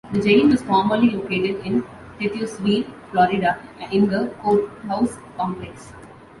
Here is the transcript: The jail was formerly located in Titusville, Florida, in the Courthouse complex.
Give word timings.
The 0.11 0.19
jail 0.19 0.47
was 0.49 0.63
formerly 0.63 1.11
located 1.11 1.63
in 1.63 1.83
Titusville, 2.19 2.85
Florida, 3.11 3.59
in 3.91 4.07
the 4.07 4.33
Courthouse 4.41 5.15
complex. 5.37 5.93